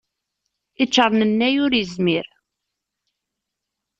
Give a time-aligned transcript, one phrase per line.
[0.83, 2.27] Iččernennay ur izmir.